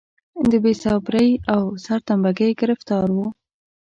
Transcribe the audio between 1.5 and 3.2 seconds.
او سرتمبه ګۍ ګرفتار و.